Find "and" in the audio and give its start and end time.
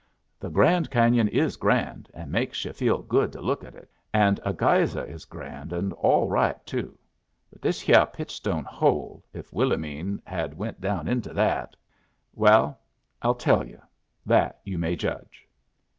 2.15-2.31, 4.11-4.39, 5.71-5.93